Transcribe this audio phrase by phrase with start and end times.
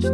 [0.00, 0.12] الحمد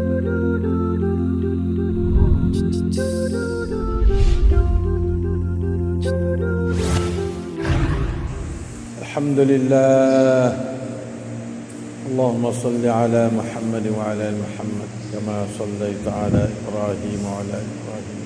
[9.38, 10.46] لله.
[12.10, 18.20] اللهم صل على محمد وعلى آل محمد كما صليت على إبراهيم وعلى إبراهيم.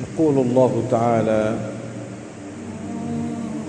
[0.00, 1.71] يقول الله تعالى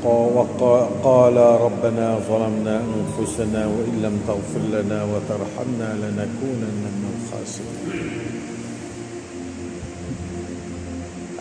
[0.04, 8.32] قال ربنا ظلمنا انفسنا وان لم تغفر لنا وترحمنا لنكونن من الخاسرين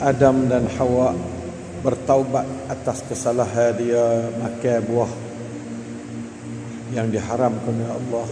[0.02, 1.14] Adam dan Hawa
[1.82, 5.12] bertaubat atas kesalahan dia makan buah
[6.90, 8.26] yang diharamkan oleh Allah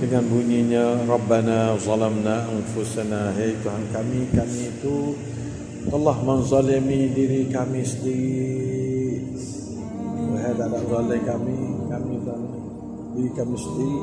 [0.00, 5.16] dengan bunyinya Rabbana zalamna anfusana hai Tuhan kami kami itu
[5.88, 8.85] telah menzalimi diri kami sendiri
[10.54, 11.58] tak ada zalim kami
[11.90, 12.14] kami
[13.16, 14.00] diri kami sendiri.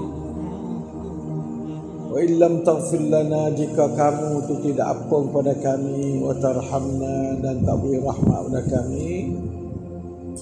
[2.13, 7.75] Wa illam taghfir lana jika kamu itu tidak ampun kepada kami wa tarhamna dan tak
[7.81, 9.13] beri rahmat kepada kami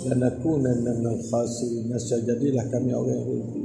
[0.07, 1.91] dan aku dan minal khasirin.
[1.99, 3.63] Jadilah kami orang yang rugi.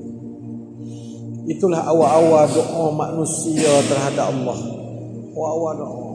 [1.47, 4.59] Itulah awal-awal doa manusia terhadap Allah.
[5.31, 6.07] Awal-awal doa.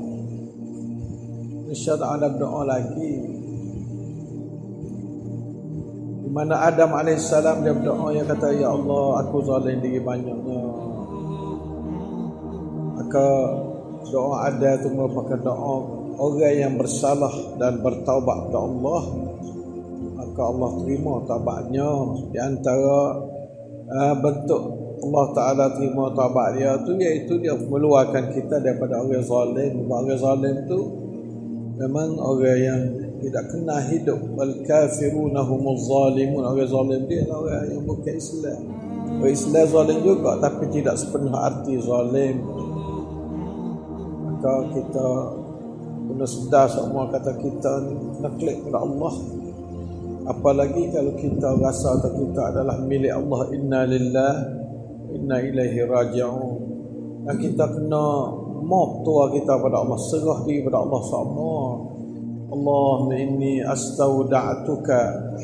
[1.72, 3.31] insya-Allah ada doa lagi
[6.32, 10.64] mana Adam alaihissalam dia berdoa yang kata ya Allah aku zalim diri banyaknya.
[12.96, 13.28] Maka
[14.08, 15.76] doa ada itu merupakan doa
[16.16, 19.02] orang yang bersalah dan bertaubat kepada Allah.
[20.24, 21.90] Maka Allah terima taubatnya.
[22.32, 23.00] Di antara
[23.92, 24.64] uh, bentuk
[25.02, 29.84] Allah Ta'ala terima taubat dia tu iaitu dia meluarkan kita daripada orang zalim.
[29.84, 30.80] Orang zalim tu
[31.76, 32.82] memang orang yang
[33.22, 34.19] tidak kena hidup.
[34.33, 38.59] Wal kafiruna humuz zalimun orang zalim dia orang yang bukan Islam.
[39.22, 42.36] Orang Islam zalim juga tapi tidak sepenuh arti zalim.
[44.25, 45.08] Maka kita
[46.09, 49.13] kena sedar semua kata kita ni kena klik kepada Allah.
[50.22, 54.35] Apalagi kalau kita rasa atau kita adalah milik Allah inna lillah
[55.13, 56.57] inna ilaihi raji'un.
[57.22, 58.06] Dan kita kena
[58.66, 61.91] mob tua kita pada Allah serah diri pada Allah semua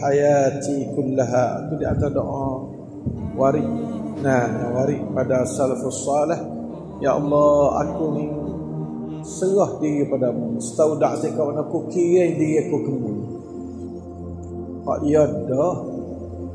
[0.03, 1.63] Hayati kullaha.
[1.63, 2.68] Itu di atas doa.
[3.40, 3.68] Warik.
[4.19, 6.41] Nah warik pada salafus salih.
[7.00, 8.25] Ya Allah aku ni
[9.23, 10.59] serah diri padamu.
[10.59, 12.78] Staudak saya kawan aku kira diri aku
[14.88, 15.75] hak dia dah.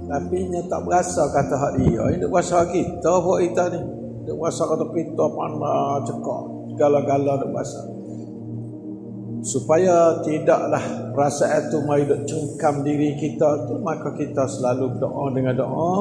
[0.03, 2.03] Tapi nya tak berasa kata hak dia.
[2.13, 3.81] Ini berasa kita buat kita ni.
[4.29, 6.43] Dia berasa kata kita mana cekak.
[6.77, 8.02] Segala-gala dia berasa
[9.43, 15.55] supaya tidaklah rasa itu mai dok cengkam diri kita tu maka kita selalu doa dengan
[15.59, 15.95] doa.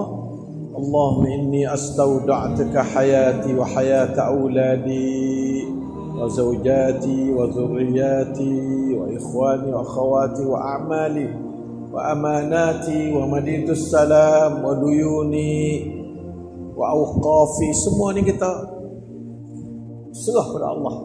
[0.71, 5.67] Allahumma inni astaudatuka hayati wa hayata auladi
[6.15, 8.55] wa zawjati wa dhurriyyati
[8.95, 11.27] wa ikhwani wa akhawati wa a'mali
[11.91, 15.91] wa amanati wa madidus salam wa duyuni
[16.71, 18.47] wa auqafi semua ni kita
[20.15, 20.95] serah pada Allah.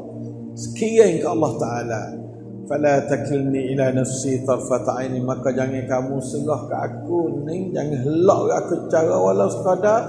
[0.57, 2.26] Sekian ke Allah Ta'ala
[2.67, 5.23] fala takilni ila nafsi tarfata aini.
[5.23, 7.71] Maka jangan kamu serah ke aku ni.
[7.73, 9.17] Jangan helak aku cara.
[9.17, 10.03] Walau sekadar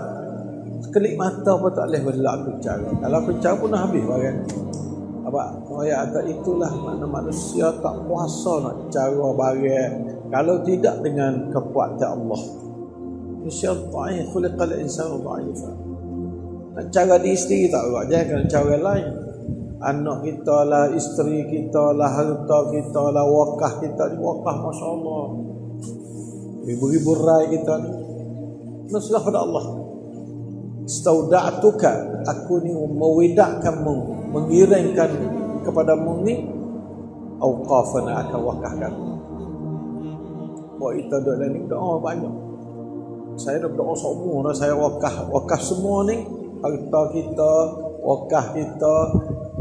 [0.82, 2.90] sekelip mata pun tak boleh belak aku cara.
[3.02, 4.40] Kalau aku cara pun dah habis barang
[5.28, 5.44] apa?
[5.78, 9.92] Ayat ada itulah mana manusia tak kuasa nak cara barang
[10.32, 12.42] kalau tidak dengan kekuatan Allah.
[13.44, 15.70] Manusia dhaif khuliqal insanu dhaifa
[16.78, 18.06] nak cara di isteri tak buat.
[18.08, 19.06] Jangan cara lain
[19.78, 25.26] anak kita lah isteri kita lah harta kita lah wakah kita ni wakah masya-Allah.
[26.68, 27.92] Ribu-ribu rai kita ni.
[28.90, 29.66] Nasrah pada Allah.
[30.88, 33.96] Stauda'tuka aku ni mewidakkanmu
[34.32, 35.12] mengiringkan
[35.68, 36.48] kepadamu ni
[37.38, 38.94] auqafana akan wakahkan.
[40.78, 42.34] Buat kita doa ni doa banyak.
[43.38, 45.30] Saya dah berdoa semua saya wakah.
[45.30, 46.26] Wakah semua ni
[46.64, 47.54] harta kita
[48.02, 48.96] wakah kita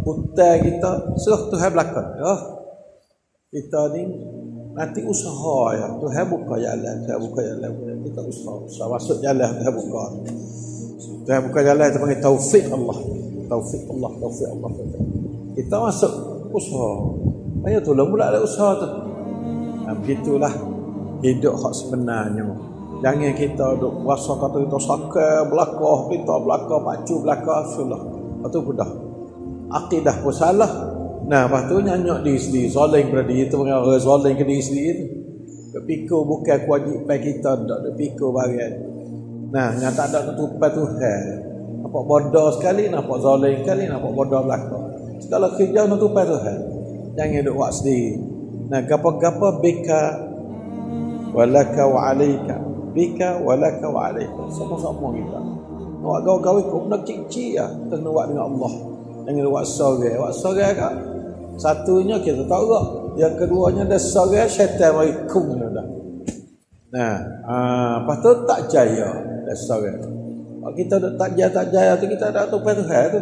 [0.05, 2.35] hutang kita serah Tuhan belakang ya
[3.53, 4.03] kita ni
[4.77, 7.71] nanti usaha ya Tuhan buka jalan Tuhan buka jalan
[8.05, 10.03] kita usaha usaha masuk jalan Tuhan buka
[11.27, 12.99] Tuhan buka jalan itu panggil taufik Allah.
[13.51, 14.71] Taufik Allah, taufik Allah.
[15.59, 16.13] Kita masuk
[16.55, 16.93] usaha.
[17.67, 18.89] Ayat tu lah mula ada usaha tu.
[19.87, 20.55] Nah, begitulah
[21.27, 22.47] hidup hak sebenarnya.
[23.03, 28.01] Jangan kita duk rasa kata kita saka belakang, kita belakang, pacu belakang, sulah.
[28.47, 28.91] Lepas tu dah.
[29.67, 30.71] Akidah pun salah.
[31.27, 32.69] Nah, lepas tu nyanyok diri sendiri.
[32.71, 35.07] Zalim pada diri tu, orang zalim ke diri sendiri tu.
[35.75, 38.73] Kepikir bukan kewajipan kita, ada pikir bagian.
[39.51, 41.23] Nah, yang tak ada ketupat Tuhan.
[41.83, 44.87] Nampak bodoh sekali, nampak zalim sekali, nampak bodoh belakang.
[45.19, 46.59] Segala kerja nak tupai Tuhan.
[47.17, 48.11] Jangan duk buat sendiri.
[48.71, 50.01] Nah, gapa-gapa bika
[51.35, 52.57] walaka wa alaika.
[52.95, 54.43] Bika walaka wa alaika.
[54.53, 55.41] Sama-sama kita.
[56.07, 57.67] Nak gawe-gawe kau nak cik-cik ya.
[57.91, 58.73] Kena buat dengan Allah.
[59.27, 60.11] Jangan buat sore.
[60.15, 60.95] Buat sore kan?
[61.59, 62.87] Satunya kita tahu tak.
[63.19, 65.87] Yang keduanya ada sore syaitan mari kum dah.
[66.95, 69.11] Nah, ah, lepas tu tak jaya.
[69.43, 69.91] Dah sore.
[70.63, 73.21] Kalau kita tak jaya tak jaya tu kita tak tahu tu tu.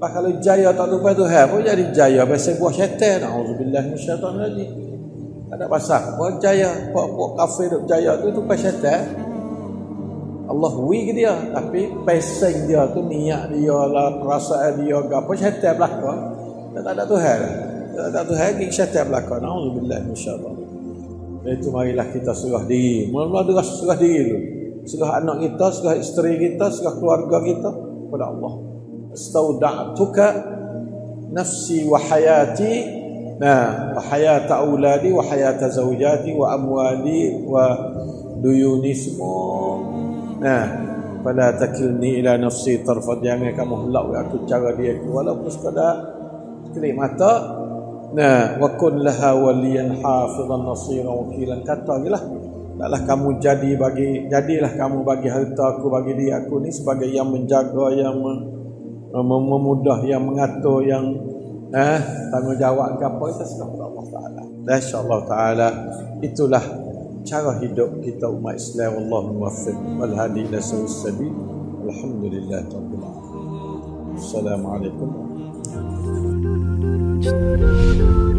[0.00, 3.28] Pak kalau jaya tak tahu tu pun jadi jaya biasa buah syaitan.
[3.28, 4.66] Auzubillah minasyaitan lagi.
[5.52, 6.16] Tak ada pasal.
[6.16, 9.31] Buat jaya, buat kafe duk jaya tu tu pas syaitan.
[10.52, 15.72] Allah wi ke dia tapi peseng dia tu niat dia lah perasaan dia apa syaitan
[15.80, 16.12] belaka.
[16.76, 17.40] Tak ada Tuhan.
[17.96, 19.34] Tak ada Tuhan kita syaitan belaka.
[19.40, 20.54] Naudzubillah insyaallah.
[21.42, 23.08] Itu marilah kita surah diri.
[23.08, 24.38] Mula-mula dia surah diri tu.
[24.92, 28.52] Surah anak kita surah isteri kita surah keluarga kita kepada Allah.
[29.12, 30.26] Astauda'tuka
[31.32, 33.00] nafsi wa hayati
[33.40, 37.72] nah wa hayata auladi wa hayata zawjati wa amwali wa
[38.44, 39.91] duyuni semua
[40.42, 40.62] Nah,
[41.22, 45.94] pada takilni ila nafsi tarfat jangan kamu helak aku cara dia walaupun sekadar
[46.74, 47.62] kelip mata.
[48.12, 51.62] Nah wa kun laha waliyan hafizan nasiran wakilan.
[51.62, 52.22] Kata lah.
[52.72, 57.30] Taklah kamu jadi bagi jadilah kamu bagi harta aku bagi dia aku ni sebagai yang
[57.30, 58.18] menjaga yang
[59.14, 61.06] memudah yang mengatur yang
[61.70, 62.00] eh
[62.34, 63.24] tanggungjawab ke apa.
[63.30, 64.42] Itu sudah Allah Taala.
[64.66, 65.68] Insyaallah Taala.
[66.18, 66.64] Itulah
[67.22, 69.78] cara hidup kita umat Islam Allah muwaffiq.
[69.98, 71.32] Wal hadi ila sawis sabil.
[71.82, 74.18] Alhamdulillah rabbil alamin.
[74.18, 75.10] Assalamualaikum.
[77.22, 78.31] Thank you.